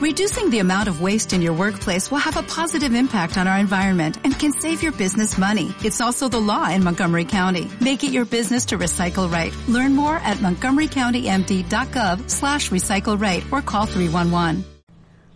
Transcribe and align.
Reducing 0.00 0.48
the 0.48 0.60
amount 0.60 0.88
of 0.88 1.02
waste 1.02 1.34
in 1.34 1.42
your 1.42 1.52
workplace 1.52 2.10
will 2.10 2.24
have 2.24 2.38
a 2.38 2.42
positive 2.42 2.94
impact 2.94 3.36
on 3.36 3.46
our 3.46 3.58
environment 3.58 4.16
and 4.24 4.32
can 4.32 4.50
save 4.50 4.82
your 4.82 4.92
business 4.92 5.36
money. 5.36 5.74
It's 5.84 6.00
also 6.00 6.26
the 6.26 6.40
law 6.40 6.70
in 6.70 6.82
Montgomery 6.82 7.26
County. 7.26 7.68
Make 7.82 8.02
it 8.02 8.10
your 8.10 8.24
business 8.24 8.64
to 8.68 8.78
recycle 8.78 9.30
right. 9.30 9.52
Learn 9.68 9.94
more 9.94 10.16
at 10.24 10.38
montgomerycountymd.gov 10.38 12.30
slash 12.30 12.70
recycle 12.70 13.20
right 13.20 13.44
or 13.52 13.60
call 13.60 13.84
311. 13.84 14.64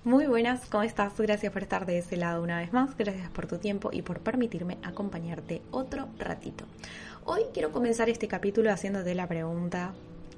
Muy 0.04 0.26
buenas, 0.26 0.64
¿cómo 0.70 0.82
estás? 0.82 1.12
Gracias 1.18 1.52
por 1.52 1.60
estar 1.60 1.84
de 1.84 1.98
ese 1.98 2.16
lado 2.16 2.42
una 2.42 2.56
vez 2.56 2.72
más. 2.72 2.96
Gracias 2.96 3.28
por 3.32 3.46
tu 3.46 3.58
tiempo 3.58 3.90
y 3.92 4.00
por 4.00 4.20
permitirme 4.20 4.78
acompañarte 4.82 5.60
otro 5.72 6.08
ratito. 6.18 6.64
Hoy 7.26 7.42
quiero 7.52 7.70
comenzar 7.70 8.08
este 8.08 8.28
capítulo 8.28 8.72
haciéndote 8.72 9.14
la 9.14 9.28
pregunta 9.28 9.92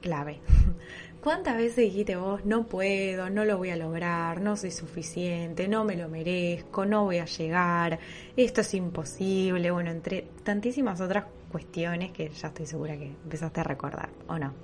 clave. 0.07 0.38
¿Cuántas 1.20 1.57
veces 1.57 1.79
dijiste 1.79 2.14
vos, 2.14 2.45
no 2.45 2.68
puedo, 2.68 3.29
no 3.29 3.45
lo 3.45 3.59
voy 3.59 3.70
a 3.70 3.77
lograr, 3.77 4.41
no 4.41 4.56
soy 4.56 4.70
suficiente, 4.70 5.66
no 5.66 5.82
me 5.82 5.96
lo 5.96 6.09
merezco, 6.09 6.87
no 6.87 7.02
voy 7.02 7.19
a 7.19 7.24
llegar, 7.24 7.98
esto 8.37 8.60
es 8.60 8.73
imposible? 8.74 9.73
Bueno, 9.73 9.91
entre 9.91 10.29
tantísimas 10.45 11.01
otras 11.01 11.24
cuestiones 11.51 12.12
que 12.12 12.29
ya 12.29 12.48
estoy 12.48 12.66
segura 12.66 12.96
que 12.96 13.06
empezaste 13.06 13.60
a 13.60 13.65
recordar, 13.65 14.10
¿o 14.29 14.38
no? 14.38 14.55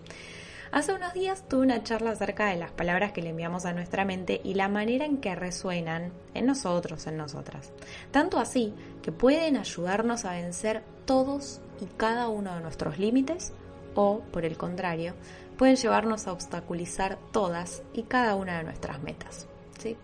Hace 0.70 0.94
unos 0.94 1.12
días 1.12 1.48
tuve 1.48 1.62
una 1.62 1.82
charla 1.82 2.12
acerca 2.12 2.46
de 2.46 2.56
las 2.56 2.70
palabras 2.70 3.10
que 3.10 3.22
le 3.22 3.30
enviamos 3.30 3.64
a 3.64 3.72
nuestra 3.72 4.04
mente 4.04 4.40
y 4.44 4.54
la 4.54 4.68
manera 4.68 5.04
en 5.04 5.18
que 5.18 5.34
resuenan 5.34 6.12
en 6.32 6.46
nosotros, 6.46 7.08
en 7.08 7.16
nosotras. 7.16 7.72
Tanto 8.12 8.38
así 8.38 8.72
que 9.02 9.10
pueden 9.10 9.56
ayudarnos 9.56 10.24
a 10.24 10.34
vencer 10.34 10.84
todos 11.04 11.60
y 11.80 11.86
cada 11.96 12.28
uno 12.28 12.54
de 12.54 12.60
nuestros 12.60 12.98
límites 13.00 13.52
o, 13.94 14.20
por 14.32 14.44
el 14.44 14.56
contrario, 14.56 15.14
pueden 15.56 15.76
llevarnos 15.76 16.26
a 16.26 16.32
obstaculizar 16.32 17.18
todas 17.30 17.82
y 17.92 18.04
cada 18.04 18.34
una 18.34 18.58
de 18.58 18.64
nuestras 18.64 19.02
metas. 19.02 19.46
¿sí? 19.78 19.96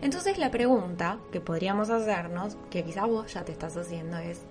Entonces 0.00 0.38
la 0.38 0.50
pregunta 0.50 1.18
que 1.30 1.40
podríamos 1.40 1.90
hacernos, 1.90 2.56
que 2.70 2.84
quizás 2.84 3.06
vos 3.06 3.32
ya 3.32 3.44
te 3.44 3.52
estás 3.52 3.76
haciendo, 3.76 4.18
es, 4.18 4.42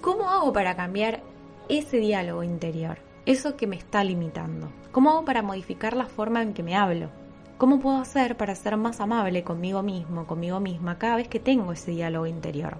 ¿cómo 0.00 0.30
hago 0.30 0.52
para 0.52 0.76
cambiar 0.76 1.22
ese 1.68 1.98
diálogo 1.98 2.42
interior? 2.42 2.98
Eso 3.26 3.56
que 3.56 3.66
me 3.66 3.76
está 3.76 4.02
limitando. 4.04 4.72
¿Cómo 4.90 5.10
hago 5.10 5.24
para 5.24 5.42
modificar 5.42 5.94
la 5.94 6.06
forma 6.06 6.42
en 6.42 6.54
que 6.54 6.62
me 6.62 6.76
hablo? 6.76 7.10
¿Cómo 7.58 7.80
puedo 7.80 7.98
hacer 7.98 8.36
para 8.36 8.54
ser 8.54 8.76
más 8.76 9.00
amable 9.00 9.42
conmigo 9.42 9.82
mismo, 9.82 10.26
conmigo 10.26 10.60
misma, 10.60 10.96
cada 10.96 11.16
vez 11.16 11.28
que 11.28 11.40
tengo 11.40 11.72
ese 11.72 11.90
diálogo 11.90 12.26
interior? 12.26 12.78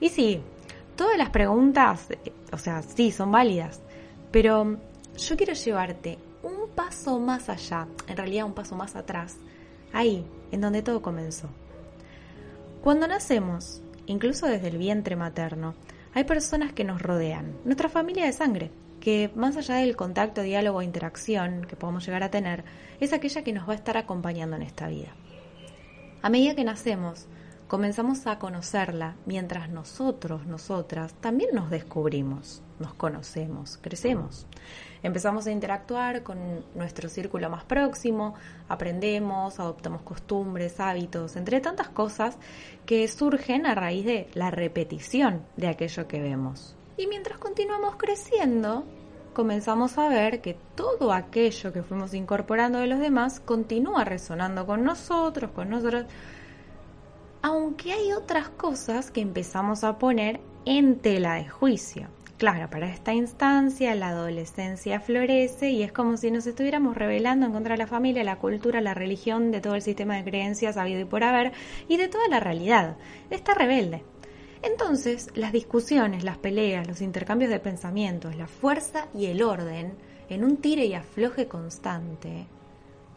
Y 0.00 0.10
sí, 0.10 0.40
todas 0.96 1.16
las 1.16 1.30
preguntas, 1.30 2.10
eh, 2.10 2.32
o 2.52 2.58
sea, 2.58 2.82
sí, 2.82 3.10
son 3.10 3.32
válidas, 3.32 3.80
pero 4.30 4.76
yo 5.16 5.36
quiero 5.36 5.52
llevarte 5.52 6.18
un 6.42 6.68
paso 6.74 7.18
más 7.18 7.48
allá, 7.48 7.88
en 8.06 8.16
realidad 8.16 8.46
un 8.46 8.54
paso 8.54 8.74
más 8.74 8.96
atrás, 8.96 9.36
ahí, 9.92 10.24
en 10.50 10.60
donde 10.60 10.82
todo 10.82 11.02
comenzó. 11.02 11.48
Cuando 12.82 13.06
nacemos, 13.06 13.82
incluso 14.06 14.46
desde 14.46 14.68
el 14.68 14.78
vientre 14.78 15.16
materno, 15.16 15.74
hay 16.14 16.24
personas 16.24 16.72
que 16.72 16.84
nos 16.84 17.02
rodean, 17.02 17.56
nuestra 17.64 17.88
familia 17.88 18.24
de 18.24 18.32
sangre, 18.32 18.70
que 19.00 19.30
más 19.34 19.56
allá 19.56 19.76
del 19.76 19.96
contacto, 19.96 20.42
diálogo 20.42 20.80
e 20.80 20.84
interacción 20.84 21.64
que 21.66 21.76
podemos 21.76 22.04
llegar 22.04 22.22
a 22.22 22.30
tener, 22.30 22.64
es 23.00 23.12
aquella 23.12 23.42
que 23.42 23.52
nos 23.52 23.68
va 23.68 23.72
a 23.72 23.76
estar 23.76 23.96
acompañando 23.96 24.56
en 24.56 24.62
esta 24.62 24.88
vida. 24.88 25.14
A 26.22 26.30
medida 26.30 26.54
que 26.54 26.64
nacemos, 26.64 27.26
comenzamos 27.68 28.26
a 28.26 28.38
conocerla 28.38 29.14
mientras 29.26 29.68
nosotros, 29.68 30.46
nosotras, 30.46 31.12
también 31.20 31.50
nos 31.54 31.70
descubrimos, 31.70 32.62
nos 32.80 32.94
conocemos, 32.94 33.78
crecemos. 33.80 34.46
Empezamos 35.02 35.46
a 35.46 35.52
interactuar 35.52 36.22
con 36.22 36.64
nuestro 36.74 37.08
círculo 37.08 37.50
más 37.50 37.64
próximo, 37.64 38.34
aprendemos, 38.68 39.60
adoptamos 39.60 40.02
costumbres, 40.02 40.80
hábitos, 40.80 41.36
entre 41.36 41.60
tantas 41.60 41.88
cosas 41.88 42.38
que 42.86 43.06
surgen 43.06 43.66
a 43.66 43.74
raíz 43.74 44.06
de 44.06 44.28
la 44.34 44.50
repetición 44.50 45.44
de 45.56 45.68
aquello 45.68 46.08
que 46.08 46.20
vemos. 46.20 46.74
Y 46.96 47.06
mientras 47.06 47.38
continuamos 47.38 47.96
creciendo, 47.96 48.84
comenzamos 49.34 49.98
a 49.98 50.08
ver 50.08 50.40
que 50.40 50.56
todo 50.74 51.12
aquello 51.12 51.72
que 51.72 51.82
fuimos 51.82 52.14
incorporando 52.14 52.80
de 52.80 52.88
los 52.88 52.98
demás 52.98 53.40
continúa 53.40 54.04
resonando 54.04 54.66
con 54.66 54.82
nosotros, 54.82 55.52
con 55.52 55.68
nosotros, 55.68 56.06
aunque 57.42 57.92
hay 57.92 58.12
otras 58.12 58.48
cosas 58.48 59.10
que 59.10 59.20
empezamos 59.20 59.84
a 59.84 59.98
poner 59.98 60.40
en 60.64 60.96
tela 60.96 61.34
de 61.34 61.48
juicio. 61.48 62.08
Claro, 62.36 62.70
para 62.70 62.88
esta 62.88 63.12
instancia 63.12 63.94
la 63.96 64.10
adolescencia 64.10 65.00
florece 65.00 65.70
y 65.70 65.82
es 65.82 65.90
como 65.90 66.16
si 66.16 66.30
nos 66.30 66.46
estuviéramos 66.46 66.96
rebelando 66.96 67.46
en 67.46 67.52
contra 67.52 67.74
de 67.74 67.78
la 67.78 67.88
familia, 67.88 68.22
la 68.22 68.38
cultura, 68.38 68.80
la 68.80 68.94
religión, 68.94 69.50
de 69.50 69.60
todo 69.60 69.74
el 69.74 69.82
sistema 69.82 70.16
de 70.16 70.24
creencias 70.24 70.76
habido 70.76 71.00
y 71.00 71.04
por 71.04 71.24
haber 71.24 71.52
y 71.88 71.96
de 71.96 72.06
toda 72.06 72.28
la 72.28 72.38
realidad. 72.38 72.96
Está 73.30 73.54
rebelde. 73.54 74.04
Entonces, 74.62 75.30
las 75.34 75.52
discusiones, 75.52 76.22
las 76.22 76.38
peleas, 76.38 76.86
los 76.86 77.00
intercambios 77.00 77.50
de 77.50 77.60
pensamientos, 77.60 78.36
la 78.36 78.46
fuerza 78.46 79.08
y 79.14 79.26
el 79.26 79.42
orden 79.42 79.94
en 80.28 80.44
un 80.44 80.58
tire 80.58 80.86
y 80.86 80.94
afloje 80.94 81.48
constante 81.48 82.46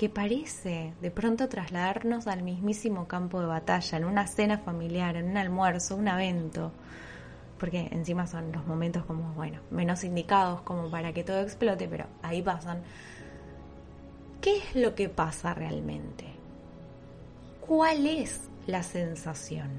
que 0.02 0.10
parece 0.10 0.96
de 1.00 1.12
pronto 1.12 1.48
trasladarnos 1.48 2.26
al 2.26 2.42
mismísimo 2.42 3.08
campo 3.08 3.40
de 3.40 3.46
batalla, 3.46 4.00
en 4.00 4.06
una 4.06 4.26
cena 4.26 4.58
familiar, 4.58 5.16
en 5.16 5.30
un 5.30 5.38
almuerzo, 5.38 5.96
un 5.96 6.08
evento, 6.08 6.72
porque 7.60 7.88
encima 7.92 8.26
son 8.26 8.52
los 8.52 8.66
momentos 8.66 9.06
como, 9.06 9.32
bueno, 9.34 9.62
menos 9.70 10.04
indicados 10.04 10.62
como 10.62 10.90
para 10.90 11.14
que 11.14 11.24
todo 11.24 11.42
explote, 11.42 11.88
pero 11.88 12.08
ahí 12.24 12.42
pasan. 12.42 12.82
¿Qué 14.42 14.58
es 14.58 14.76
lo 14.76 14.96
que 14.96 15.08
pasa 15.08 15.54
realmente? 15.54 16.26
¿Cuál 17.60 18.08
es 18.08 18.50
la 18.66 18.82
sensación? 18.82 19.70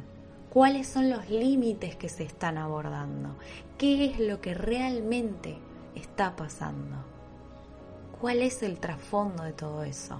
¿Cuáles 0.50 0.86
son 0.86 1.10
los 1.10 1.30
límites 1.30 1.96
que 1.96 2.08
se 2.08 2.22
están 2.22 2.58
abordando? 2.58 3.34
¿Qué 3.76 4.04
es 4.04 4.20
lo 4.20 4.40
que 4.40 4.54
realmente 4.54 5.58
está 5.96 6.36
pasando? 6.36 7.11
¿Cuál 8.22 8.40
es 8.42 8.62
el 8.62 8.78
trasfondo 8.78 9.42
de 9.42 9.52
todo 9.52 9.82
eso? 9.82 10.16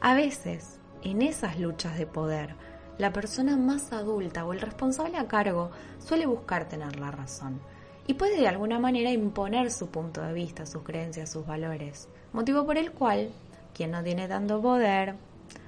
A 0.00 0.14
veces, 0.14 0.80
en 1.02 1.20
esas 1.20 1.60
luchas 1.60 1.98
de 1.98 2.06
poder, 2.06 2.54
la 2.96 3.12
persona 3.12 3.58
más 3.58 3.92
adulta 3.92 4.46
o 4.46 4.54
el 4.54 4.62
responsable 4.62 5.18
a 5.18 5.28
cargo 5.28 5.70
suele 5.98 6.24
buscar 6.24 6.66
tener 6.66 6.98
la 6.98 7.10
razón 7.10 7.60
y 8.06 8.14
puede 8.14 8.40
de 8.40 8.48
alguna 8.48 8.78
manera 8.78 9.10
imponer 9.10 9.70
su 9.70 9.90
punto 9.90 10.22
de 10.22 10.32
vista, 10.32 10.64
sus 10.64 10.82
creencias, 10.82 11.30
sus 11.30 11.46
valores, 11.46 12.08
motivo 12.32 12.64
por 12.64 12.78
el 12.78 12.90
cual 12.92 13.28
quien 13.74 13.90
no 13.90 14.02
tiene 14.02 14.26
tanto 14.26 14.62
poder 14.62 15.14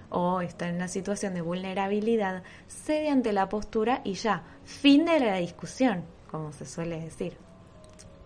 o 0.09 0.41
está 0.41 0.71
en 0.71 0.77
una 0.77 0.89
situación 0.89 1.35
de 1.35 1.43
vulnerabilidad 1.43 2.45
cede 2.67 3.11
ante 3.11 3.35
la 3.35 3.51
postura 3.51 4.01
y 4.05 4.15
ya, 4.15 4.43
fin 4.65 5.05
de 5.05 5.21
la 5.21 5.37
discusión, 5.37 6.05
como 6.31 6.51
se 6.51 6.65
suele 6.65 6.99
decir. 6.99 7.37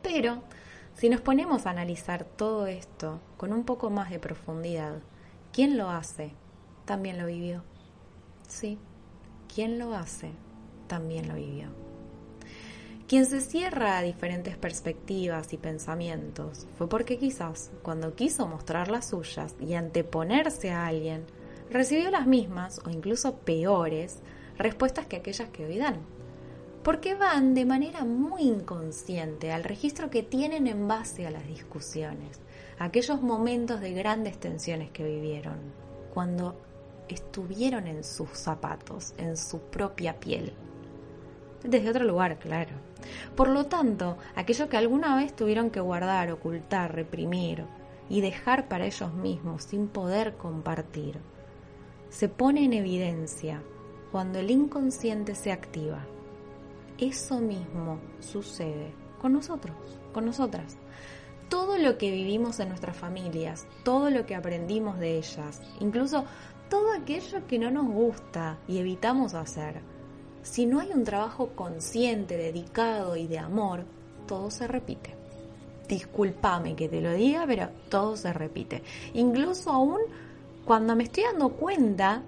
Pero 0.01 0.45
si 0.95 1.09
nos 1.09 1.21
ponemos 1.21 1.67
a 1.67 1.71
analizar 1.71 2.25
todo 2.25 2.67
esto 2.67 3.21
con 3.37 3.53
un 3.53 3.65
poco 3.65 3.91
más 3.91 4.11
de 4.11 4.19
profundidad, 4.19 5.01
¿quién 5.53 5.77
lo 5.77 5.91
hace? 5.91 6.33
También 6.85 7.19
lo 7.19 7.27
vivió. 7.27 7.63
Sí, 8.47 8.79
quien 9.53 9.79
lo 9.79 9.95
hace 9.95 10.33
también 10.87 11.29
lo 11.29 11.35
vivió. 11.35 11.69
Quien 13.09 13.27
se 13.27 13.41
cierra 13.41 13.99
a 13.99 14.03
diferentes 14.03 14.57
perspectivas 14.57 15.53
y 15.53 15.59
pensamientos 15.59 16.67
fue 16.79 16.89
porque 16.89 17.19
quizás 17.19 17.71
cuando 17.83 18.15
quiso 18.15 18.47
mostrar 18.47 18.91
las 18.91 19.09
suyas 19.09 19.55
y 19.61 19.75
anteponerse 19.75 20.71
a 20.71 20.87
alguien, 20.87 21.27
recibió 21.71 22.11
las 22.11 22.27
mismas 22.27 22.81
o 22.87 22.91
incluso 22.91 23.37
peores 23.39 24.21
respuestas 24.57 25.07
que 25.07 25.17
aquellas 25.17 25.51
que 25.51 25.67
hoy 25.67 25.79
dan. 25.79 26.01
Porque 26.83 27.15
van 27.15 27.55
de 27.55 27.65
manera 27.65 28.05
muy 28.05 28.43
inconsciente 28.43 29.53
al 29.53 29.63
registro 29.63 30.11
que 30.11 30.23
tienen 30.23 30.67
en 30.67 30.89
base 30.89 31.27
a 31.27 31.31
las 31.31 31.47
discusiones, 31.47 32.41
aquellos 32.79 33.23
momentos 33.23 33.81
de 33.81 33.93
grandes 33.93 34.39
tensiones 34.39 34.91
que 34.91 35.05
vivieron, 35.05 35.59
cuando 36.13 36.57
estuvieron 37.09 37.87
en 37.87 38.03
sus 38.03 38.31
zapatos, 38.31 39.15
en 39.17 39.37
su 39.37 39.61
propia 39.61 40.19
piel. 40.19 40.53
Desde 41.63 41.91
otro 41.91 42.05
lugar, 42.05 42.39
claro. 42.39 42.73
Por 43.37 43.49
lo 43.49 43.67
tanto, 43.67 44.19
aquello 44.35 44.69
que 44.69 44.77
alguna 44.77 45.17
vez 45.17 45.35
tuvieron 45.35 45.71
que 45.71 45.81
guardar, 45.81 46.33
ocultar, 46.33 46.95
reprimir 46.95 47.65
y 48.09 48.21
dejar 48.21 48.69
para 48.69 48.87
ellos 48.87 49.13
mismos 49.15 49.63
sin 49.65 49.87
poder 49.87 50.37
compartir, 50.37 51.21
se 52.11 52.29
pone 52.29 52.65
en 52.65 52.73
evidencia 52.73 53.63
cuando 54.11 54.39
el 54.41 54.51
inconsciente 54.51 55.35
se 55.35 55.53
activa. 55.53 56.05
Eso 56.99 57.41
mismo 57.41 57.99
sucede 58.21 58.95
con 59.21 59.33
nosotros, 59.33 59.77
con 60.13 60.27
nosotras. 60.27 60.77
Todo 61.49 61.79
lo 61.79 61.99
que 61.99 62.11
vivimos 62.11 62.61
en 62.61 62.69
nuestras 62.69 62.97
familias, 62.97 63.67
todo 63.85 64.11
lo 64.11 64.25
que 64.25 64.35
aprendimos 64.35 64.99
de 64.99 65.19
ellas, 65.19 65.61
incluso 65.81 66.25
todo 66.69 66.93
aquello 66.93 67.47
que 67.47 67.59
no 67.59 67.71
nos 67.71 67.87
gusta 67.87 68.59
y 68.67 68.79
evitamos 68.79 69.35
hacer. 69.35 69.83
Si 70.43 70.67
no 70.67 70.81
hay 70.81 70.91
un 70.93 71.05
trabajo 71.05 71.51
consciente, 71.55 72.37
dedicado 72.37 73.17
y 73.17 73.27
de 73.27 73.39
amor, 73.39 73.85
todo 74.27 74.51
se 74.51 74.67
repite. 74.67 75.15
Discúlpame 75.87 76.75
que 76.75 76.89
te 76.89 77.01
lo 77.01 77.13
diga, 77.13 77.45
pero 77.47 77.69
todo 77.91 78.17
se 78.17 78.33
repite. 78.33 78.83
Incluso 79.15 79.71
aún 79.71 80.01
cuando 80.65 80.97
me 80.97 81.05
estoy 81.05 81.25
dando 81.25 81.51
cuenta 81.51 82.23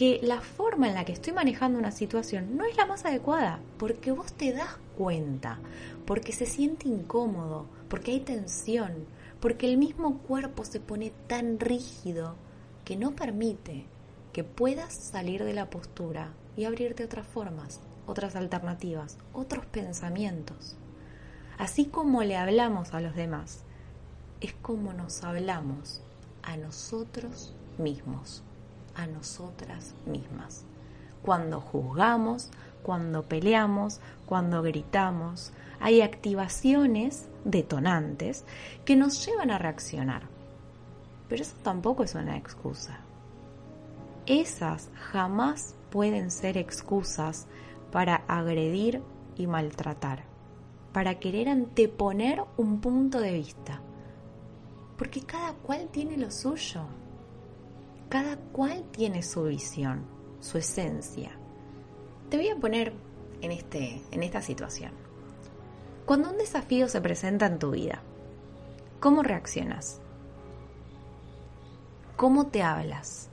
que 0.00 0.18
la 0.22 0.40
forma 0.40 0.88
en 0.88 0.94
la 0.94 1.04
que 1.04 1.12
estoy 1.12 1.34
manejando 1.34 1.78
una 1.78 1.90
situación 1.90 2.56
no 2.56 2.64
es 2.64 2.74
la 2.74 2.86
más 2.86 3.04
adecuada, 3.04 3.60
porque 3.76 4.12
vos 4.12 4.32
te 4.32 4.50
das 4.50 4.78
cuenta, 4.96 5.58
porque 6.06 6.32
se 6.32 6.46
siente 6.46 6.88
incómodo, 6.88 7.66
porque 7.90 8.12
hay 8.12 8.20
tensión, 8.20 9.04
porque 9.40 9.68
el 9.68 9.76
mismo 9.76 10.16
cuerpo 10.20 10.64
se 10.64 10.80
pone 10.80 11.12
tan 11.26 11.60
rígido 11.60 12.36
que 12.82 12.96
no 12.96 13.14
permite 13.14 13.84
que 14.32 14.42
puedas 14.42 14.94
salir 14.94 15.44
de 15.44 15.52
la 15.52 15.68
postura 15.68 16.32
y 16.56 16.64
abrirte 16.64 17.04
otras 17.04 17.26
formas, 17.26 17.82
otras 18.06 18.36
alternativas, 18.36 19.18
otros 19.34 19.66
pensamientos. 19.66 20.78
Así 21.58 21.84
como 21.84 22.22
le 22.22 22.38
hablamos 22.38 22.94
a 22.94 23.02
los 23.02 23.14
demás, 23.14 23.64
es 24.40 24.54
como 24.54 24.94
nos 24.94 25.24
hablamos 25.24 26.00
a 26.42 26.56
nosotros 26.56 27.54
mismos, 27.76 28.42
a 29.00 29.06
nosotras 29.06 29.94
mismas. 30.06 30.64
Cuando 31.22 31.60
juzgamos, 31.60 32.50
cuando 32.82 33.24
peleamos, 33.24 34.00
cuando 34.26 34.62
gritamos, 34.62 35.52
hay 35.80 36.02
activaciones 36.02 37.28
detonantes 37.44 38.44
que 38.84 38.96
nos 38.96 39.24
llevan 39.24 39.50
a 39.50 39.58
reaccionar. 39.58 40.22
Pero 41.28 41.42
eso 41.42 41.56
tampoco 41.62 42.02
es 42.04 42.14
una 42.14 42.36
excusa. 42.36 43.00
Esas 44.26 44.90
jamás 44.94 45.74
pueden 45.90 46.30
ser 46.30 46.58
excusas 46.58 47.46
para 47.90 48.16
agredir 48.28 49.02
y 49.36 49.46
maltratar, 49.46 50.24
para 50.92 51.18
querer 51.18 51.48
anteponer 51.48 52.42
un 52.56 52.80
punto 52.80 53.20
de 53.20 53.32
vista. 53.32 53.80
Porque 54.98 55.22
cada 55.22 55.54
cual 55.54 55.88
tiene 55.90 56.16
lo 56.18 56.30
suyo, 56.30 56.82
cada 58.10 58.36
cual 58.36 58.84
tiene 58.90 59.22
su 59.22 59.44
visión, 59.44 60.04
su 60.40 60.58
esencia. 60.58 61.30
Te 62.28 62.36
voy 62.36 62.48
a 62.48 62.56
poner 62.56 62.92
en, 63.40 63.52
este, 63.52 64.02
en 64.10 64.22
esta 64.24 64.42
situación. 64.42 64.92
Cuando 66.04 66.30
un 66.30 66.36
desafío 66.36 66.88
se 66.88 67.00
presenta 67.00 67.46
en 67.46 67.60
tu 67.60 67.70
vida, 67.70 68.02
¿cómo 68.98 69.22
reaccionas? 69.22 70.00
¿Cómo 72.16 72.48
te 72.48 72.62
hablas? 72.62 73.30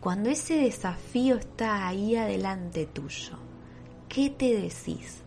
Cuando 0.00 0.28
ese 0.28 0.54
desafío 0.58 1.36
está 1.36 1.86
ahí 1.86 2.14
adelante 2.14 2.84
tuyo, 2.84 3.38
¿qué 4.08 4.28
te 4.28 4.52
decís? 4.52 5.22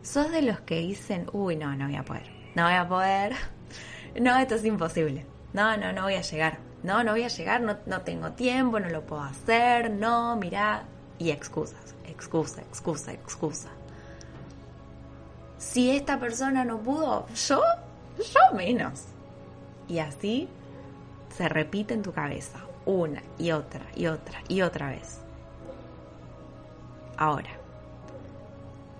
¿Sos 0.00 0.30
de 0.30 0.40
los 0.40 0.60
que 0.60 0.78
dicen, 0.78 1.26
uy, 1.32 1.56
no, 1.56 1.76
no 1.76 1.86
voy 1.86 1.96
a 1.96 2.04
poder, 2.04 2.30
no 2.54 2.64
voy 2.64 2.74
a 2.74 2.88
poder, 2.88 3.32
no, 4.20 4.38
esto 4.38 4.54
es 4.54 4.64
imposible, 4.64 5.26
no, 5.52 5.76
no, 5.76 5.92
no 5.92 6.04
voy 6.04 6.14
a 6.14 6.22
llegar, 6.22 6.65
no, 6.82 7.02
no 7.02 7.12
voy 7.12 7.24
a 7.24 7.28
llegar, 7.28 7.60
no, 7.60 7.76
no 7.86 8.00
tengo 8.02 8.32
tiempo, 8.32 8.78
no 8.80 8.88
lo 8.88 9.02
puedo 9.02 9.22
hacer, 9.22 9.90
no, 9.90 10.36
mira, 10.36 10.84
y 11.18 11.30
excusas, 11.30 11.94
excusa, 12.06 12.60
excusa, 12.62 13.12
excusa 13.12 13.70
si 15.58 15.90
esta 15.90 16.18
persona 16.18 16.64
no 16.64 16.78
pudo, 16.78 17.26
yo, 17.34 17.60
yo 18.18 18.56
menos. 18.56 19.04
Y 19.88 19.98
así 19.98 20.48
se 21.36 21.48
repite 21.48 21.94
en 21.94 22.02
tu 22.02 22.12
cabeza 22.12 22.60
una 22.84 23.22
y 23.38 23.50
otra 23.50 23.84
y 23.94 24.06
otra 24.06 24.40
y 24.48 24.62
otra 24.62 24.90
vez. 24.90 25.20
Ahora, 27.16 27.50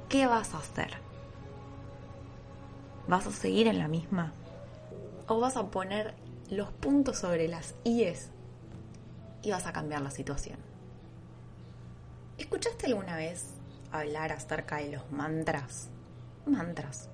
¿qué 0.09 0.27
vas 0.27 0.55
a 0.55 0.59
hacer? 0.59 0.95
¿Vas 3.09 3.27
a 3.27 3.31
seguir 3.31 3.69
en 3.69 3.79
la 3.79 3.89
misma? 3.89 4.33
¿O 5.29 5.41
vas 5.41 5.57
a 5.57 5.67
poner 5.67 6.15
los 6.51 6.71
puntos 6.73 7.19
sobre 7.19 7.49
las 7.49 7.75
IES 7.85 8.31
y 9.43 9.51
vas 9.51 9.67
a 9.67 9.73
cambiar 9.73 10.03
la 10.03 10.11
situación? 10.11 10.59
¿Escuchaste 12.39 12.87
alguna 12.87 13.17
vez 13.17 13.55
hablar 13.93 14.33
acerca 14.33 14.77
de 14.77 14.93
los 14.93 15.11
mantras? 15.11 15.89
mantras. 16.47 17.09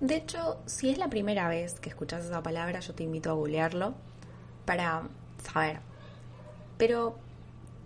De 0.00 0.16
hecho, 0.16 0.60
si 0.66 0.90
es 0.90 0.98
la 0.98 1.08
primera 1.08 1.48
vez 1.48 1.78
que 1.78 1.88
escuchas 1.88 2.24
esa 2.24 2.42
palabra, 2.42 2.80
yo 2.80 2.94
te 2.94 3.04
invito 3.04 3.30
a 3.30 3.34
googlearlo 3.34 3.94
para 4.64 5.08
saber. 5.42 5.80
Pero 6.76 7.16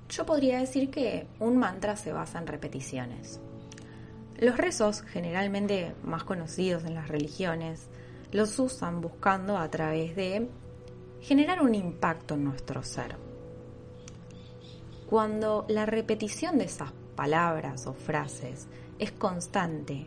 yo 0.09 0.25
podría 0.25 0.59
decir 0.59 0.91
que 0.91 1.27
un 1.41 1.57
mantra 1.57 1.97
se 1.97 2.13
basa 2.13 2.39
en 2.39 2.47
repeticiones. 2.47 3.41
Los 4.39 4.57
rezos, 4.57 5.03
generalmente 5.03 5.95
más 6.05 6.25
conocidos 6.25 6.85
en 6.85 6.95
las 6.95 7.09
religiones, 7.09 7.89
los 8.33 8.59
usan 8.59 9.01
buscando 9.01 9.59
a 9.59 9.71
través 9.71 10.15
de 10.17 10.49
generar 11.27 11.61
un 11.61 11.75
impacto 11.75 12.35
en 12.35 12.45
nuestro 12.45 12.85
ser. 12.85 13.17
Cuando 15.11 15.65
la 15.69 15.85
repetición 15.85 16.57
de 16.57 16.67
esas 16.67 16.93
palabras 17.17 17.89
o 17.89 17.95
frases 17.95 18.69
es 19.01 19.11
constante 19.11 20.07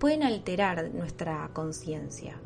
pueden 0.00 0.24
alterar 0.24 0.90
nuestra 0.92 1.48
conciencia. 1.52 2.40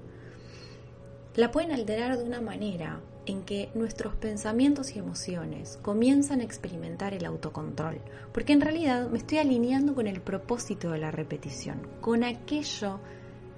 La 1.34 1.50
pueden 1.50 1.72
alterar 1.72 2.18
de 2.18 2.24
una 2.24 2.42
manera 2.42 3.00
en 3.24 3.42
que 3.42 3.70
nuestros 3.74 4.14
pensamientos 4.16 4.94
y 4.94 4.98
emociones 4.98 5.78
comienzan 5.80 6.40
a 6.40 6.44
experimentar 6.44 7.14
el 7.14 7.24
autocontrol, 7.24 8.02
porque 8.34 8.52
en 8.52 8.60
realidad 8.60 9.08
me 9.08 9.16
estoy 9.16 9.38
alineando 9.38 9.94
con 9.94 10.06
el 10.06 10.20
propósito 10.20 10.90
de 10.90 10.98
la 10.98 11.10
repetición, 11.10 11.86
con 12.02 12.22
aquello 12.24 13.00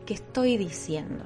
que 0.07 0.15
estoy 0.15 0.57
diciendo. 0.57 1.25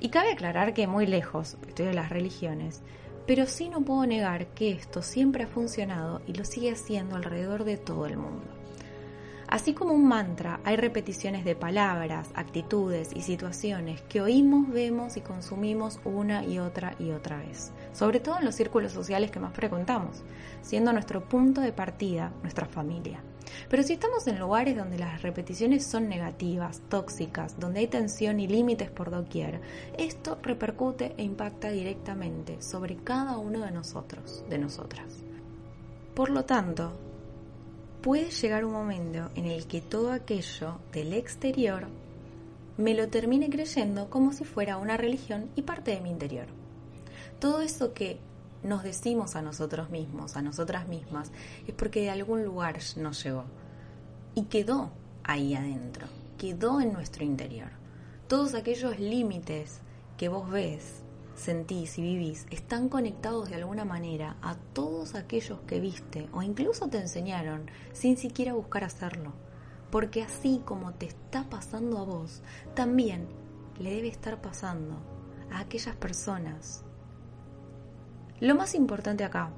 Y 0.00 0.08
cabe 0.08 0.32
aclarar 0.32 0.72
que 0.72 0.86
muy 0.86 1.06
lejos 1.06 1.58
estoy 1.68 1.86
de 1.86 1.94
las 1.94 2.08
religiones, 2.08 2.82
pero 3.26 3.46
sí 3.46 3.68
no 3.68 3.82
puedo 3.82 4.06
negar 4.06 4.46
que 4.48 4.72
esto 4.72 5.02
siempre 5.02 5.44
ha 5.44 5.46
funcionado 5.46 6.22
y 6.26 6.32
lo 6.32 6.44
sigue 6.44 6.72
haciendo 6.72 7.16
alrededor 7.16 7.64
de 7.64 7.76
todo 7.76 8.06
el 8.06 8.16
mundo. 8.16 8.46
Así 9.46 9.74
como 9.74 9.92
un 9.92 10.06
mantra, 10.06 10.60
hay 10.64 10.76
repeticiones 10.76 11.44
de 11.44 11.56
palabras, 11.56 12.30
actitudes 12.34 13.10
y 13.14 13.22
situaciones 13.22 14.00
que 14.02 14.22
oímos, 14.22 14.68
vemos 14.70 15.16
y 15.16 15.20
consumimos 15.20 16.00
una 16.04 16.44
y 16.44 16.60
otra 16.60 16.94
y 16.98 17.10
otra 17.10 17.38
vez, 17.38 17.72
sobre 17.92 18.20
todo 18.20 18.38
en 18.38 18.44
los 18.44 18.54
círculos 18.54 18.92
sociales 18.92 19.30
que 19.30 19.40
más 19.40 19.52
frecuentamos, 19.52 20.22
siendo 20.62 20.92
nuestro 20.92 21.28
punto 21.28 21.60
de 21.60 21.72
partida 21.72 22.32
nuestra 22.42 22.66
familia. 22.66 23.22
Pero 23.68 23.82
si 23.82 23.94
estamos 23.94 24.26
en 24.26 24.38
lugares 24.38 24.76
donde 24.76 24.98
las 24.98 25.22
repeticiones 25.22 25.86
son 25.86 26.08
negativas, 26.08 26.82
tóxicas, 26.88 27.58
donde 27.58 27.80
hay 27.80 27.86
tensión 27.86 28.40
y 28.40 28.48
límites 28.48 28.90
por 28.90 29.10
doquier, 29.10 29.60
esto 29.96 30.38
repercute 30.42 31.14
e 31.16 31.22
impacta 31.22 31.70
directamente 31.70 32.60
sobre 32.62 32.96
cada 32.96 33.38
uno 33.38 33.60
de 33.60 33.70
nosotros, 33.70 34.44
de 34.48 34.58
nosotras. 34.58 35.06
Por 36.14 36.30
lo 36.30 36.44
tanto, 36.44 36.92
puede 38.02 38.30
llegar 38.30 38.64
un 38.64 38.72
momento 38.72 39.30
en 39.34 39.46
el 39.46 39.66
que 39.66 39.80
todo 39.80 40.12
aquello 40.12 40.78
del 40.92 41.12
exterior 41.12 41.86
me 42.76 42.94
lo 42.94 43.08
termine 43.08 43.50
creyendo 43.50 44.08
como 44.08 44.32
si 44.32 44.44
fuera 44.44 44.78
una 44.78 44.96
religión 44.96 45.50
y 45.54 45.62
parte 45.62 45.92
de 45.92 46.00
mi 46.00 46.10
interior. 46.10 46.46
Todo 47.38 47.60
eso 47.60 47.92
que 47.92 48.18
nos 48.62 48.82
decimos 48.82 49.36
a 49.36 49.42
nosotros 49.42 49.90
mismos, 49.90 50.36
a 50.36 50.42
nosotras 50.42 50.88
mismas, 50.88 51.30
es 51.66 51.74
porque 51.74 52.02
de 52.02 52.10
algún 52.10 52.44
lugar 52.44 52.78
nos 52.96 53.22
llegó 53.22 53.44
y 54.34 54.44
quedó 54.44 54.90
ahí 55.24 55.54
adentro, 55.54 56.06
quedó 56.38 56.80
en 56.80 56.92
nuestro 56.92 57.24
interior. 57.24 57.70
Todos 58.28 58.54
aquellos 58.54 58.98
límites 58.98 59.80
que 60.16 60.28
vos 60.28 60.50
ves 60.50 61.02
sentís 61.34 61.98
y 61.98 62.02
vivís 62.02 62.46
están 62.50 62.88
conectados 62.88 63.48
de 63.48 63.56
alguna 63.56 63.84
manera 63.84 64.36
a 64.42 64.56
todos 64.74 65.14
aquellos 65.14 65.60
que 65.60 65.80
viste 65.80 66.28
o 66.32 66.42
incluso 66.42 66.88
te 66.88 66.98
enseñaron 66.98 67.70
sin 67.92 68.16
siquiera 68.16 68.52
buscar 68.52 68.84
hacerlo. 68.84 69.32
Porque 69.90 70.22
así 70.22 70.62
como 70.64 70.92
te 70.92 71.06
está 71.06 71.48
pasando 71.48 71.98
a 71.98 72.04
vos, 72.04 72.42
también 72.74 73.26
le 73.80 73.90
debe 73.90 74.08
estar 74.08 74.40
pasando 74.40 74.94
a 75.50 75.60
aquellas 75.60 75.96
personas. 75.96 76.84
Lo 78.40 78.54
más 78.54 78.74
importante 78.74 79.24
acá 79.24 79.50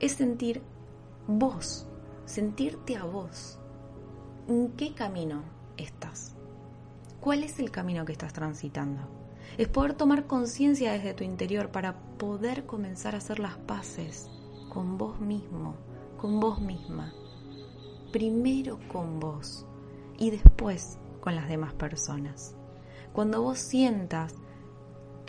es 0.00 0.12
sentir 0.12 0.62
vos, 1.26 1.86
sentirte 2.24 2.96
a 2.96 3.04
vos. 3.04 3.58
¿En 4.48 4.72
qué 4.72 4.94
camino 4.94 5.42
estás? 5.76 6.34
¿Cuál 7.20 7.44
es 7.44 7.58
el 7.58 7.70
camino 7.70 8.04
que 8.04 8.12
estás 8.12 8.32
transitando? 8.32 9.20
es 9.58 9.68
poder 9.68 9.94
tomar 9.94 10.26
conciencia 10.26 10.92
desde 10.92 11.14
tu 11.14 11.24
interior 11.24 11.70
para 11.70 11.96
poder 12.18 12.66
comenzar 12.66 13.14
a 13.14 13.18
hacer 13.18 13.38
las 13.38 13.56
paces 13.58 14.30
con 14.68 14.98
vos 14.98 15.20
mismo, 15.20 15.74
con 16.18 16.40
vos 16.40 16.60
misma. 16.60 17.12
Primero 18.12 18.78
con 18.92 19.20
vos 19.20 19.66
y 20.18 20.30
después 20.30 20.98
con 21.20 21.36
las 21.36 21.48
demás 21.48 21.74
personas. 21.74 22.54
Cuando 23.12 23.42
vos 23.42 23.58
sientas 23.58 24.34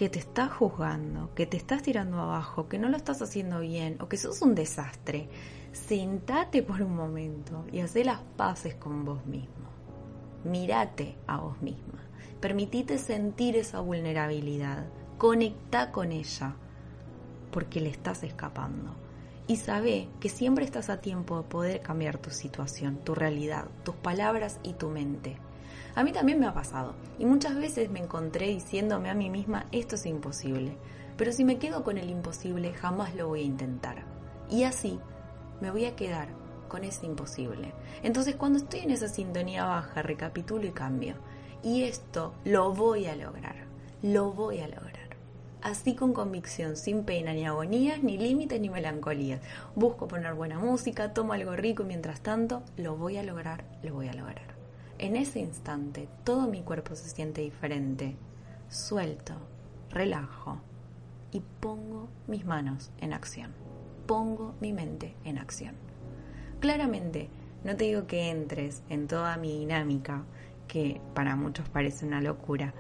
que 0.01 0.10
te 0.10 0.17
estás 0.17 0.51
juzgando, 0.51 1.31
que 1.36 1.46
te 1.46 1.58
estás 1.58 1.84
tirando 1.84 2.20
abajo, 2.20 2.67
que 2.67 2.79
no 2.79 2.89
lo 2.89 2.98
estás 2.98 3.22
haciendo 3.22 3.60
bien 3.60 4.01
o 4.01 4.10
que 4.10 4.17
sos 4.17 4.41
un 4.41 4.55
desastre, 4.55 5.29
sentate 5.74 6.63
por 6.63 6.81
un 6.81 6.96
momento 6.96 7.65
y 7.72 7.81
haz 7.81 7.93
las 7.98 8.20
paces 8.36 8.74
con 8.74 9.05
vos 9.05 9.24
mismo. 9.27 9.70
Mírate 10.43 11.17
a 11.27 11.38
vos 11.38 11.62
misma. 11.62 12.00
Permitite 12.39 12.98
sentir 12.98 13.55
esa 13.55 13.79
vulnerabilidad. 13.79 14.88
Conecta 15.20 15.91
con 15.91 16.12
ella. 16.12 16.55
porque 17.51 17.79
le 17.79 17.89
estás 17.89 18.24
escapando. 18.24 18.96
Y 19.46 19.58
sabe 19.58 20.08
que 20.20 20.29
siempre 20.29 20.65
estás 20.65 20.89
a 20.89 21.00
tiempo 21.00 21.38
de 21.38 21.48
poder 21.48 21.81
cambiar 21.81 22.17
tu 22.17 22.31
situación, 22.31 22.98
tu 23.03 23.13
realidad, 23.13 23.65
tus 23.84 23.93
palabras 23.93 24.60
y 24.63 24.74
tu 24.74 24.89
mente. 24.89 25.38
A 25.94 26.04
mí 26.04 26.14
también 26.14 26.40
me 26.40 26.48
ha 26.48 26.54
pasado 26.54 26.96
y 27.20 27.26
muchas 27.26 27.56
veces 27.56 27.90
me 27.90 28.00
encontré 28.00 28.48
diciéndome 28.48 29.10
a 29.10 29.14
mí 29.14 29.30
misma 29.30 29.66
esto 29.72 29.96
es 29.96 30.06
imposible, 30.06 30.78
pero 31.18 31.34
si 31.34 31.44
me 31.44 31.58
quedo 31.58 31.84
con 31.84 31.98
el 31.98 32.10
imposible 32.10 32.74
jamás 32.74 33.14
lo 33.14 33.28
voy 33.28 33.42
a 33.42 33.46
intentar. 33.46 34.06
Y 34.50 34.64
así 34.64 35.00
me 35.60 35.70
voy 35.70 35.86
a 35.86 35.96
quedar 35.96 36.30
con 36.70 36.86
ese 36.86 37.06
imposible. 37.06 37.74
Entonces 38.04 38.36
cuando 38.36 38.60
estoy 38.60 38.82
en 38.82 38.92
esa 38.92 39.10
sintonía 39.10 39.66
baja, 39.66 40.02
recapitulo 40.02 40.66
y 40.66 40.72
cambio. 40.72 41.16
Y 41.62 41.84
esto 41.84 42.34
lo 42.46 42.74
voy 42.74 43.08
a 43.08 43.16
lograr, 43.16 43.68
lo 44.02 44.32
voy 44.32 44.60
a 44.62 44.68
lograr. 44.68 45.12
Así 45.62 45.94
con 45.94 46.14
convicción, 46.14 46.76
sin 46.76 47.04
pena, 47.04 47.34
ni 47.34 47.46
agonías, 47.46 48.02
ni 48.02 48.18
límites, 48.18 48.60
ni 48.60 48.70
melancolías. 48.70 49.42
Busco 49.76 50.08
poner 50.08 50.34
buena 50.34 50.58
música, 50.58 51.14
tomo 51.14 51.34
algo 51.34 51.56
rico 51.56 51.84
y 51.84 51.88
mientras 51.88 52.22
tanto 52.22 52.64
lo 52.78 52.96
voy 52.96 53.18
a 53.18 53.24
lograr, 53.24 53.66
lo 53.84 53.94
voy 53.94 54.08
a 54.08 54.14
lograr. 54.14 54.61
En 55.01 55.15
ese 55.15 55.39
instante 55.39 56.08
todo 56.24 56.48
mi 56.48 56.62
cuerpo 56.62 56.96
se 56.96 57.10
siente 57.10 57.41
diferente. 57.41 58.17
Suelto, 58.70 59.34
relajo 59.89 60.62
y 61.31 61.41
pongo 61.60 62.08
mis 62.27 62.46
manos 62.46 62.91
en 63.00 63.12
acción. 63.12 63.51
Pongo 64.05 64.53
mi 64.62 64.74
mente 64.74 65.15
en 65.24 65.39
acción. 65.39 65.74
Claramente, 66.60 67.31
no 67.63 67.75
te 67.75 67.86
digo 67.86 68.05
que 68.05 68.29
entres 68.29 68.84
en 68.89 69.08
toda 69.08 69.38
mi 69.38 69.58
dinámica, 69.58 70.24
que 70.67 71.01
para 71.15 71.36
muchos 71.36 71.67
parece 71.67 72.05
una 72.05 72.22
locura, 72.22 72.75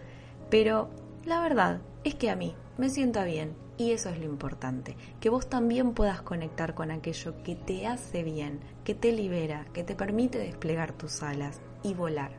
pero 0.51 0.91
la 1.25 1.41
verdad 1.41 1.81
es 2.03 2.13
que 2.13 2.29
a 2.29 2.35
mí 2.35 2.53
me 2.77 2.89
sienta 2.91 3.23
bien 3.23 3.55
y 3.81 3.91
eso 3.91 4.09
es 4.09 4.19
lo 4.19 4.25
importante, 4.25 4.95
que 5.19 5.31
vos 5.31 5.49
también 5.49 5.93
puedas 5.93 6.21
conectar 6.21 6.75
con 6.75 6.91
aquello 6.91 7.41
que 7.41 7.55
te 7.55 7.87
hace 7.87 8.21
bien, 8.21 8.59
que 8.83 8.93
te 8.93 9.11
libera, 9.11 9.65
que 9.73 9.83
te 9.83 9.95
permite 9.95 10.37
desplegar 10.37 10.91
tus 10.91 11.23
alas 11.23 11.61
y 11.81 11.95
volar. 11.95 12.31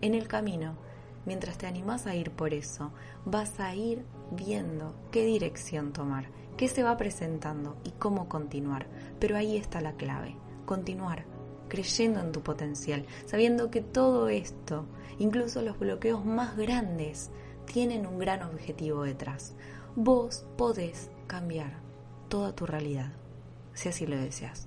En 0.00 0.14
el 0.14 0.26
camino, 0.26 0.76
mientras 1.26 1.58
te 1.58 1.68
animas 1.68 2.08
a 2.08 2.16
ir 2.16 2.32
por 2.32 2.52
eso, 2.54 2.90
vas 3.24 3.60
a 3.60 3.72
ir 3.76 4.04
viendo 4.32 4.96
qué 5.12 5.24
dirección 5.24 5.92
tomar, 5.92 6.26
qué 6.56 6.66
se 6.66 6.82
va 6.82 6.96
presentando 6.96 7.76
y 7.84 7.92
cómo 7.92 8.28
continuar. 8.28 8.88
Pero 9.20 9.36
ahí 9.36 9.56
está 9.56 9.80
la 9.80 9.92
clave, 9.92 10.34
continuar, 10.66 11.24
creyendo 11.68 12.18
en 12.18 12.32
tu 12.32 12.42
potencial, 12.42 13.06
sabiendo 13.26 13.70
que 13.70 13.80
todo 13.80 14.28
esto, 14.28 14.86
incluso 15.20 15.62
los 15.62 15.78
bloqueos 15.78 16.24
más 16.24 16.56
grandes, 16.56 17.30
tienen 17.64 18.06
un 18.06 18.18
gran 18.18 18.42
objetivo 18.42 19.04
detrás. 19.04 19.54
Vos 19.96 20.44
podés 20.58 21.08
cambiar 21.28 21.70
toda 22.28 22.52
tu 22.52 22.66
realidad, 22.66 23.12
si 23.74 23.88
así 23.88 24.08
lo 24.08 24.16
deseas. 24.16 24.66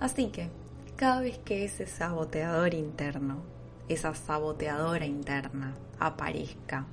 Así 0.00 0.26
que, 0.26 0.50
cada 0.96 1.22
vez 1.22 1.38
que 1.38 1.64
ese 1.64 1.86
saboteador 1.86 2.74
interno, 2.74 3.38
esa 3.88 4.14
saboteadora 4.14 5.06
interna 5.06 5.74
aparezca, 5.98 6.84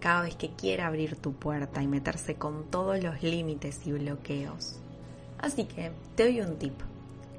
cada 0.00 0.22
vez 0.22 0.36
que 0.36 0.54
quiera 0.54 0.86
abrir 0.86 1.16
tu 1.16 1.34
puerta 1.34 1.82
y 1.82 1.86
meterse 1.86 2.36
con 2.36 2.70
todos 2.70 3.02
los 3.04 3.22
límites 3.22 3.86
y 3.86 3.92
bloqueos. 3.92 4.80
Así 5.36 5.64
que 5.64 5.92
te 6.14 6.22
doy 6.22 6.40
un 6.40 6.56
tip. 6.56 6.80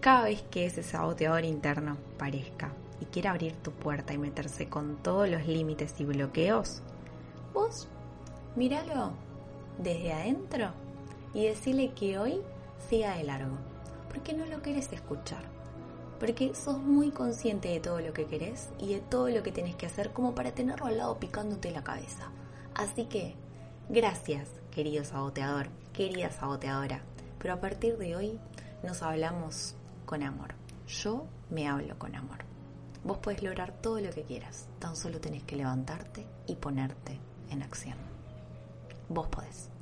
Cada 0.02 0.26
vez 0.26 0.44
que 0.52 0.68
ese 0.68 0.84
saboteador 0.84 1.46
interno 1.46 1.98
aparezca 2.14 2.74
y 3.02 3.06
quiera 3.06 3.32
abrir 3.32 3.54
tu 3.56 3.72
puerta 3.72 4.14
y 4.14 4.20
meterse 4.20 4.70
con 4.70 4.98
todos 4.98 5.28
los 5.28 5.48
límites 5.48 6.00
y 6.00 6.06
bloqueos, 6.06 6.84
vos 7.56 7.88
míralo 8.58 9.12
desde 9.78 10.12
adentro 10.12 10.72
y 11.34 11.46
decirle 11.46 11.94
que 11.94 12.18
hoy 12.18 12.42
siga 12.90 13.16
de 13.16 13.24
largo, 13.24 13.56
porque 14.10 14.34
no 14.34 14.48
lo 14.48 14.64
querés 14.64 14.92
escuchar, 14.92 15.44
porque 16.20 16.56
sos 16.56 16.80
muy 16.80 17.12
consciente 17.12 17.70
de 17.70 17.80
todo 17.80 18.02
lo 18.02 18.14
que 18.14 18.26
querés 18.26 18.70
y 18.80 18.96
de 18.96 19.00
todo 19.00 19.30
lo 19.30 19.44
que 19.44 19.52
tenés 19.52 19.76
que 19.76 19.86
hacer 19.86 20.12
como 20.12 20.34
para 20.34 20.54
tenerlo 20.54 20.88
al 20.88 20.98
lado 20.98 21.20
picándote 21.20 21.70
la 21.70 21.84
cabeza. 21.84 22.32
Así 22.74 23.06
que, 23.06 23.36
gracias, 23.90 24.50
querido 24.72 25.04
saboteador, 25.04 25.68
querida 25.94 26.32
saboteadora, 26.32 27.02
pero 27.38 27.54
a 27.54 27.62
partir 27.62 27.98
de 28.00 28.16
hoy 28.16 28.40
nos 28.82 29.04
hablamos 29.04 29.76
con 30.08 30.24
amor. 30.24 30.56
Yo 30.88 31.28
me 31.52 31.68
hablo 31.68 32.00
con 32.00 32.16
amor. 32.16 32.40
Vos 33.04 33.20
podés 33.20 33.44
lograr 33.44 33.72
todo 33.72 34.02
lo 34.02 34.10
que 34.10 34.24
quieras, 34.24 34.68
tan 34.80 34.96
solo 34.96 35.20
tenés 35.20 35.44
que 35.44 35.58
levantarte 35.58 36.26
y 36.48 36.56
ponerte 36.56 37.20
en 37.52 37.62
acción. 37.62 38.07
Vos 39.10 39.28
podés. 39.28 39.77